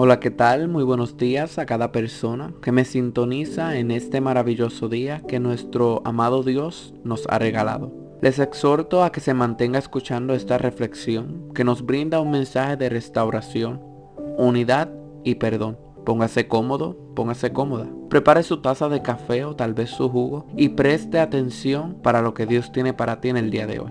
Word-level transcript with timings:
Hola, 0.00 0.20
¿qué 0.20 0.30
tal? 0.30 0.68
Muy 0.68 0.84
buenos 0.84 1.16
días 1.16 1.58
a 1.58 1.66
cada 1.66 1.90
persona 1.90 2.54
que 2.62 2.70
me 2.70 2.84
sintoniza 2.84 3.78
en 3.78 3.90
este 3.90 4.20
maravilloso 4.20 4.88
día 4.88 5.22
que 5.26 5.40
nuestro 5.40 6.02
amado 6.04 6.44
Dios 6.44 6.94
nos 7.02 7.26
ha 7.28 7.40
regalado. 7.40 7.92
Les 8.22 8.38
exhorto 8.38 9.02
a 9.02 9.10
que 9.10 9.18
se 9.18 9.34
mantenga 9.34 9.80
escuchando 9.80 10.34
esta 10.34 10.56
reflexión 10.56 11.52
que 11.52 11.64
nos 11.64 11.84
brinda 11.84 12.20
un 12.20 12.30
mensaje 12.30 12.76
de 12.76 12.88
restauración, 12.90 13.82
unidad 14.36 14.88
y 15.24 15.34
perdón. 15.34 15.76
Póngase 16.06 16.46
cómodo, 16.46 16.96
póngase 17.16 17.52
cómoda. 17.52 17.88
Prepare 18.08 18.44
su 18.44 18.62
taza 18.62 18.88
de 18.88 19.02
café 19.02 19.44
o 19.44 19.56
tal 19.56 19.74
vez 19.74 19.90
su 19.90 20.08
jugo 20.08 20.46
y 20.56 20.68
preste 20.68 21.18
atención 21.18 21.94
para 22.04 22.22
lo 22.22 22.34
que 22.34 22.46
Dios 22.46 22.70
tiene 22.70 22.94
para 22.94 23.20
ti 23.20 23.30
en 23.30 23.36
el 23.36 23.50
día 23.50 23.66
de 23.66 23.80
hoy. 23.80 23.90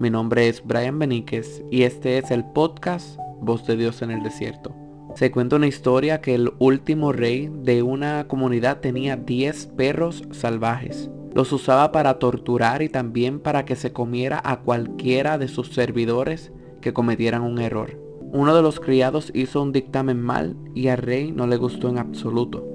Mi 0.00 0.08
nombre 0.08 0.48
es 0.48 0.64
Brian 0.64 0.98
Beníquez 0.98 1.62
y 1.70 1.82
este 1.82 2.16
es 2.16 2.30
el 2.30 2.46
podcast 2.46 3.18
Voz 3.42 3.66
de 3.66 3.76
Dios 3.76 4.00
en 4.00 4.10
el 4.10 4.22
Desierto. 4.22 4.81
Se 5.14 5.30
cuenta 5.30 5.56
una 5.56 5.66
historia 5.66 6.22
que 6.22 6.34
el 6.34 6.52
último 6.58 7.12
rey 7.12 7.50
de 7.52 7.82
una 7.82 8.26
comunidad 8.28 8.80
tenía 8.80 9.16
10 9.16 9.66
perros 9.76 10.24
salvajes. 10.30 11.10
Los 11.34 11.52
usaba 11.52 11.92
para 11.92 12.18
torturar 12.18 12.82
y 12.82 12.88
también 12.88 13.38
para 13.38 13.64
que 13.66 13.76
se 13.76 13.92
comiera 13.92 14.40
a 14.42 14.60
cualquiera 14.60 15.36
de 15.36 15.48
sus 15.48 15.68
servidores 15.68 16.50
que 16.80 16.94
cometieran 16.94 17.42
un 17.42 17.58
error. 17.58 17.98
Uno 18.32 18.54
de 18.54 18.62
los 18.62 18.80
criados 18.80 19.30
hizo 19.34 19.62
un 19.62 19.72
dictamen 19.72 20.20
mal 20.20 20.56
y 20.74 20.88
al 20.88 20.98
rey 20.98 21.30
no 21.30 21.46
le 21.46 21.56
gustó 21.56 21.90
en 21.90 21.98
absoluto, 21.98 22.66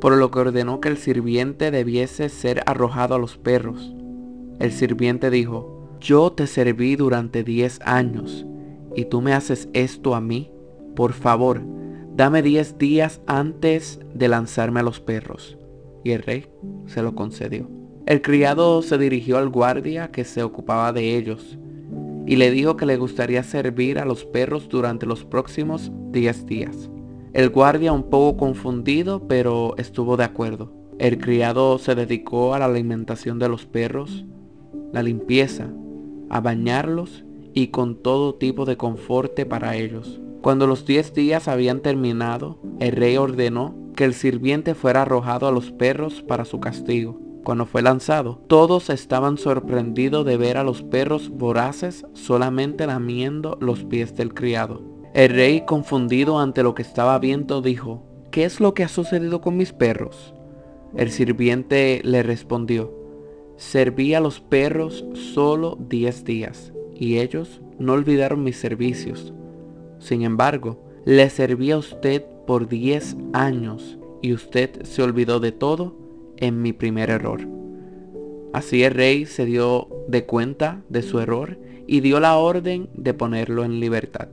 por 0.00 0.16
lo 0.16 0.32
que 0.32 0.40
ordenó 0.40 0.80
que 0.80 0.88
el 0.88 0.96
sirviente 0.96 1.70
debiese 1.70 2.28
ser 2.28 2.62
arrojado 2.66 3.14
a 3.14 3.18
los 3.18 3.38
perros. 3.38 3.94
El 4.58 4.72
sirviente 4.72 5.30
dijo, 5.30 5.96
yo 6.00 6.32
te 6.32 6.48
serví 6.48 6.96
durante 6.96 7.44
10 7.44 7.80
años 7.84 8.44
y 8.96 9.04
tú 9.04 9.20
me 9.20 9.32
haces 9.32 9.68
esto 9.72 10.16
a 10.16 10.20
mí 10.20 10.50
por 10.98 11.12
favor, 11.12 11.62
dame 12.16 12.42
diez 12.42 12.76
días 12.76 13.20
antes 13.28 14.00
de 14.14 14.26
lanzarme 14.26 14.80
a 14.80 14.82
los 14.82 14.98
perros. 14.98 15.56
Y 16.02 16.10
el 16.10 16.24
rey 16.24 16.46
se 16.86 17.04
lo 17.04 17.14
concedió. 17.14 17.70
El 18.04 18.20
criado 18.20 18.82
se 18.82 18.98
dirigió 18.98 19.38
al 19.38 19.48
guardia 19.48 20.10
que 20.10 20.24
se 20.24 20.42
ocupaba 20.42 20.92
de 20.92 21.16
ellos 21.16 21.56
y 22.26 22.34
le 22.34 22.50
dijo 22.50 22.76
que 22.76 22.84
le 22.84 22.96
gustaría 22.96 23.44
servir 23.44 24.00
a 24.00 24.04
los 24.04 24.24
perros 24.24 24.68
durante 24.68 25.06
los 25.06 25.24
próximos 25.24 25.92
diez 26.10 26.46
días. 26.46 26.90
El 27.32 27.50
guardia 27.50 27.92
un 27.92 28.10
poco 28.10 28.36
confundido, 28.36 29.28
pero 29.28 29.76
estuvo 29.76 30.16
de 30.16 30.24
acuerdo. 30.24 30.72
El 30.98 31.18
criado 31.18 31.78
se 31.78 31.94
dedicó 31.94 32.54
a 32.54 32.58
la 32.58 32.64
alimentación 32.64 33.38
de 33.38 33.48
los 33.48 33.66
perros, 33.66 34.26
la 34.92 35.04
limpieza, 35.04 35.68
a 36.28 36.40
bañarlos 36.40 37.24
y 37.54 37.68
con 37.68 38.02
todo 38.02 38.34
tipo 38.34 38.64
de 38.64 38.76
conforte 38.76 39.46
para 39.46 39.76
ellos. 39.76 40.20
Cuando 40.42 40.66
los 40.66 40.86
diez 40.86 41.14
días 41.14 41.48
habían 41.48 41.80
terminado, 41.80 42.58
el 42.78 42.92
rey 42.92 43.16
ordenó 43.16 43.74
que 43.96 44.04
el 44.04 44.14
sirviente 44.14 44.74
fuera 44.74 45.02
arrojado 45.02 45.48
a 45.48 45.52
los 45.52 45.72
perros 45.72 46.22
para 46.22 46.44
su 46.44 46.60
castigo. 46.60 47.20
Cuando 47.42 47.66
fue 47.66 47.82
lanzado, 47.82 48.40
todos 48.46 48.90
estaban 48.90 49.38
sorprendidos 49.38 50.24
de 50.24 50.36
ver 50.36 50.56
a 50.56 50.62
los 50.64 50.82
perros 50.82 51.30
voraces 51.30 52.06
solamente 52.12 52.86
lamiendo 52.86 53.58
los 53.60 53.84
pies 53.84 54.14
del 54.14 54.34
criado. 54.34 54.82
El 55.14 55.30
rey, 55.30 55.62
confundido 55.62 56.38
ante 56.38 56.62
lo 56.62 56.74
que 56.74 56.82
estaba 56.82 57.18
viendo, 57.18 57.60
dijo, 57.60 58.04
¿qué 58.30 58.44
es 58.44 58.60
lo 58.60 58.74
que 58.74 58.84
ha 58.84 58.88
sucedido 58.88 59.40
con 59.40 59.56
mis 59.56 59.72
perros? 59.72 60.34
El 60.94 61.10
sirviente 61.10 62.00
le 62.04 62.22
respondió, 62.22 62.94
serví 63.56 64.14
a 64.14 64.20
los 64.20 64.40
perros 64.40 65.04
solo 65.14 65.76
diez 65.80 66.24
días, 66.24 66.72
y 66.94 67.18
ellos 67.18 67.60
no 67.78 67.94
olvidaron 67.94 68.44
mis 68.44 68.58
servicios. 68.58 69.32
Sin 69.98 70.22
embargo, 70.22 70.84
le 71.04 71.28
serví 71.30 71.70
a 71.70 71.78
usted 71.78 72.24
por 72.46 72.68
diez 72.68 73.16
años 73.32 73.98
y 74.22 74.32
usted 74.32 74.82
se 74.84 75.02
olvidó 75.02 75.40
de 75.40 75.52
todo 75.52 75.96
en 76.36 76.62
mi 76.62 76.72
primer 76.72 77.10
error. 77.10 77.40
Así 78.52 78.82
el 78.82 78.94
rey 78.94 79.26
se 79.26 79.44
dio 79.44 79.88
de 80.08 80.24
cuenta 80.24 80.82
de 80.88 81.02
su 81.02 81.20
error 81.20 81.58
y 81.86 82.00
dio 82.00 82.20
la 82.20 82.36
orden 82.36 82.88
de 82.94 83.14
ponerlo 83.14 83.64
en 83.64 83.80
libertad. 83.80 84.28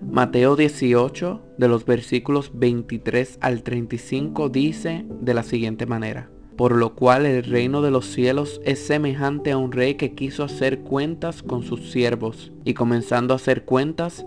Mateo 0.00 0.56
18, 0.56 1.40
de 1.58 1.68
los 1.68 1.86
versículos 1.86 2.50
23 2.54 3.38
al 3.40 3.62
35, 3.62 4.48
dice 4.48 5.06
de 5.20 5.34
la 5.34 5.44
siguiente 5.44 5.86
manera. 5.86 6.28
Por 6.56 6.74
lo 6.74 6.94
cual 6.94 7.24
el 7.24 7.44
reino 7.44 7.82
de 7.82 7.92
los 7.92 8.06
cielos 8.06 8.60
es 8.64 8.80
semejante 8.80 9.52
a 9.52 9.58
un 9.58 9.72
rey 9.72 9.94
que 9.94 10.14
quiso 10.14 10.44
hacer 10.44 10.80
cuentas 10.80 11.42
con 11.42 11.62
sus 11.62 11.92
siervos, 11.92 12.52
y 12.64 12.74
comenzando 12.74 13.32
a 13.32 13.36
hacer 13.36 13.64
cuentas, 13.64 14.26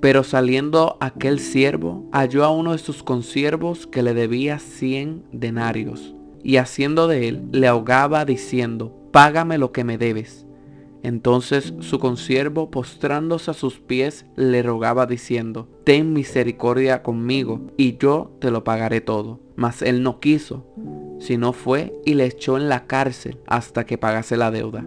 Pero 0.00 0.24
saliendo 0.24 0.96
aquel 1.00 1.38
siervo, 1.38 2.08
halló 2.10 2.44
a 2.44 2.50
uno 2.50 2.72
de 2.72 2.78
sus 2.78 3.02
consiervos 3.02 3.86
que 3.86 4.02
le 4.02 4.14
debía 4.14 4.58
cien 4.58 5.24
denarios, 5.30 6.14
y 6.42 6.56
haciendo 6.56 7.06
de 7.06 7.28
él, 7.28 7.42
le 7.52 7.66
ahogaba 7.66 8.24
diciendo, 8.24 8.96
Págame 9.12 9.58
lo 9.58 9.72
que 9.72 9.84
me 9.84 9.98
debes. 9.98 10.46
Entonces 11.02 11.74
su 11.80 11.98
consiervo, 11.98 12.70
postrándose 12.70 13.50
a 13.50 13.54
sus 13.54 13.80
pies, 13.80 14.26
le 14.36 14.62
rogaba 14.62 15.06
diciendo, 15.06 15.68
Ten 15.84 16.12
misericordia 16.12 17.02
conmigo, 17.02 17.60
y 17.76 17.98
yo 17.98 18.36
te 18.40 18.50
lo 18.50 18.64
pagaré 18.64 19.00
todo. 19.00 19.40
Mas 19.56 19.82
él 19.82 20.02
no 20.02 20.20
quiso, 20.20 20.66
sino 21.18 21.52
fue 21.52 21.92
y 22.06 22.14
le 22.14 22.24
echó 22.24 22.56
en 22.56 22.68
la 22.70 22.86
cárcel 22.86 23.38
hasta 23.46 23.84
que 23.84 23.98
pagase 23.98 24.38
la 24.38 24.50
deuda. 24.50 24.84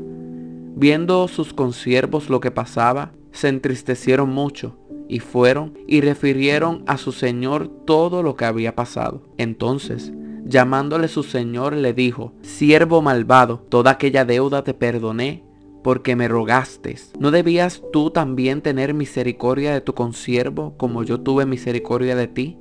Viendo 0.75 1.28
sus 1.28 1.53
consiervos 1.53 2.30
lo 2.30 2.40
que 2.40 2.50
pasaba, 2.50 3.12
se 3.31 3.50
entristecieron 3.50 4.30
mucho 4.30 4.78
y 5.13 5.19
fueron 5.19 5.78
y 5.88 6.01
refirieron 6.01 6.84
a 6.88 6.97
su 6.97 7.12
señor 7.12 7.68
todo 7.68 8.24
lo 8.24 8.35
que 8.35 8.46
había 8.46 8.75
pasado. 8.75 9.22
Entonces, 9.38 10.12
llamándole 10.44 11.07
su 11.07 11.22
señor, 11.22 11.74
le 11.74 11.94
dijo, 11.94 12.34
siervo 12.41 13.03
malvado, 13.03 13.59
toda 13.69 13.91
aquella 13.91 14.25
deuda 14.25 14.63
te 14.63 14.74
perdoné 14.74 15.44
porque 15.84 16.16
me 16.16 16.28
rogaste. 16.28 16.96
¿No 17.19 17.29
debías 17.29 17.84
tú 17.91 18.09
también 18.09 18.62
tener 18.63 18.96
misericordia 18.96 19.72
de 19.72 19.81
tu 19.81 19.94
consiervo 19.94 20.75
como 20.78 21.03
yo 21.03 21.19
tuve 21.19 21.45
misericordia 21.45 22.16
de 22.16 22.28
ti? 22.28 22.57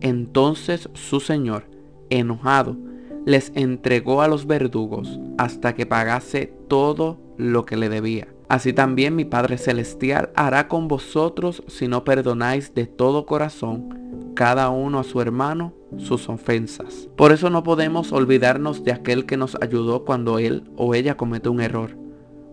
Entonces 0.00 0.88
su 0.94 1.20
señor, 1.20 1.66
enojado, 2.10 2.76
les 3.26 3.52
entregó 3.54 4.22
a 4.22 4.26
los 4.28 4.48
verdugos 4.48 5.20
hasta 5.38 5.76
que 5.76 5.86
pagase 5.86 6.52
todo 6.66 7.20
lo 7.36 7.64
que 7.64 7.76
le 7.76 7.88
debía. 7.88 8.26
Así 8.48 8.72
también 8.72 9.16
mi 9.16 9.24
Padre 9.24 9.58
Celestial 9.58 10.30
hará 10.34 10.68
con 10.68 10.88
vosotros 10.88 11.62
si 11.68 11.88
no 11.88 12.04
perdonáis 12.04 12.74
de 12.74 12.86
todo 12.86 13.26
corazón 13.26 14.02
cada 14.34 14.70
uno 14.70 14.98
a 14.98 15.04
su 15.04 15.20
hermano 15.20 15.74
sus 15.98 16.28
ofensas. 16.28 17.08
Por 17.16 17.32
eso 17.32 17.50
no 17.50 17.62
podemos 17.62 18.12
olvidarnos 18.12 18.84
de 18.84 18.92
aquel 18.92 19.26
que 19.26 19.36
nos 19.36 19.56
ayudó 19.60 20.04
cuando 20.04 20.38
él 20.38 20.64
o 20.76 20.94
ella 20.94 21.16
comete 21.16 21.48
un 21.48 21.60
error, 21.60 21.96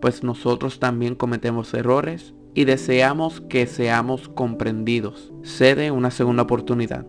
pues 0.01 0.23
nosotros 0.23 0.79
también 0.79 1.15
cometemos 1.15 1.73
errores 1.73 2.33
y 2.53 2.65
deseamos 2.65 3.41
que 3.41 3.67
seamos 3.67 4.27
comprendidos. 4.29 5.31
Cede 5.43 5.91
una 5.91 6.11
segunda 6.11 6.43
oportunidad. 6.43 7.05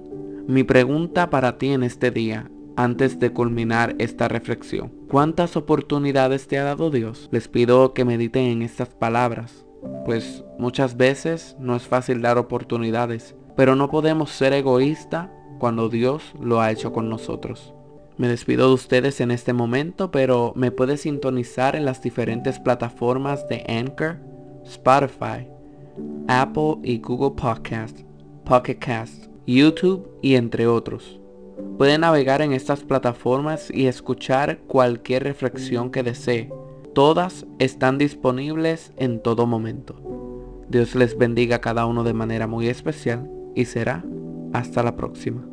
Mi 0.46 0.64
pregunta 0.64 1.30
para 1.30 1.58
ti 1.58 1.68
en 1.68 1.82
este 1.82 2.10
día 2.10 2.50
antes 2.82 3.20
de 3.20 3.30
culminar 3.30 3.94
esta 3.98 4.26
reflexión. 4.26 4.90
¿Cuántas 5.08 5.54
oportunidades 5.56 6.48
te 6.48 6.58
ha 6.58 6.64
dado 6.64 6.90
Dios? 6.90 7.28
Les 7.30 7.46
pido 7.46 7.92
que 7.92 8.06
mediten 8.06 8.44
en 8.44 8.62
estas 8.62 8.88
palabras, 8.88 9.66
pues 10.06 10.44
muchas 10.58 10.96
veces 10.96 11.56
no 11.60 11.76
es 11.76 11.82
fácil 11.82 12.22
dar 12.22 12.38
oportunidades, 12.38 13.34
pero 13.54 13.76
no 13.76 13.90
podemos 13.90 14.30
ser 14.30 14.54
egoístas 14.54 15.28
cuando 15.58 15.90
Dios 15.90 16.22
lo 16.40 16.62
ha 16.62 16.70
hecho 16.70 16.90
con 16.92 17.10
nosotros. 17.10 17.74
Me 18.16 18.28
despido 18.28 18.68
de 18.68 18.74
ustedes 18.74 19.20
en 19.20 19.30
este 19.30 19.52
momento, 19.52 20.10
pero 20.10 20.54
me 20.56 20.70
puedes 20.70 21.02
sintonizar 21.02 21.76
en 21.76 21.84
las 21.84 22.02
diferentes 22.02 22.58
plataformas 22.58 23.46
de 23.48 23.62
Anchor, 23.68 24.20
Spotify, 24.64 25.46
Apple 26.28 26.76
y 26.82 26.98
Google 26.98 27.36
Podcast, 27.36 28.00
Pocket 28.44 28.78
Cast, 28.78 29.26
YouTube 29.46 30.08
y 30.22 30.36
entre 30.36 30.66
otros. 30.66 31.19
Puede 31.80 31.96
navegar 31.96 32.42
en 32.42 32.52
estas 32.52 32.80
plataformas 32.80 33.70
y 33.72 33.86
escuchar 33.86 34.58
cualquier 34.66 35.24
reflexión 35.24 35.90
que 35.90 36.02
desee. 36.02 36.52
Todas 36.94 37.46
están 37.58 37.96
disponibles 37.96 38.92
en 38.98 39.22
todo 39.22 39.46
momento. 39.46 39.96
Dios 40.68 40.94
les 40.94 41.16
bendiga 41.16 41.56
a 41.56 41.60
cada 41.62 41.86
uno 41.86 42.04
de 42.04 42.12
manera 42.12 42.46
muy 42.46 42.68
especial 42.68 43.30
y 43.54 43.64
será 43.64 44.04
Hasta 44.52 44.82
la 44.82 44.94
próxima. 44.94 45.49